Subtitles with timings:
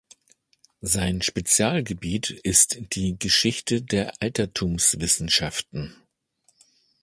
[0.81, 5.95] Sein Spezialgebiet ist die Geschichte der Altertumswissenschaften.